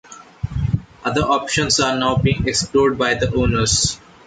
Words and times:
Other 1.03 1.21
options 1.21 1.79
are 1.79 1.95
now 1.95 2.15
being 2.15 2.47
explored 2.47 2.97
by 2.97 3.13
the 3.13 3.31
owners. 3.35 3.99